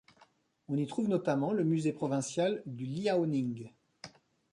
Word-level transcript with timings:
On 0.67 0.77
y 0.77 0.87
trouve 0.87 1.09
notamment 1.09 1.53
le 1.53 1.63
musée 1.63 1.93
provincial 1.93 2.63
du 2.65 2.87
Liaoning. 2.87 3.69